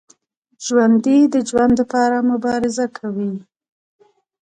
ژوندي 0.65 1.17
د 1.33 1.35
ژوند 1.49 1.73
لپاره 1.81 2.17
مبارزه 2.31 2.85
کوي 2.97 3.33